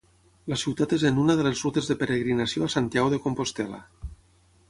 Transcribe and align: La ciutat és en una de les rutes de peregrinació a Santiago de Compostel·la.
La 0.53 0.57
ciutat 0.61 0.95
és 0.97 1.03
en 1.09 1.19
una 1.23 1.35
de 1.41 1.45
les 1.49 1.61
rutes 1.65 1.91
de 1.91 1.97
peregrinació 2.01 2.69
a 2.69 2.71
Santiago 2.77 3.11
de 3.15 3.23
Compostel·la. 3.27 3.83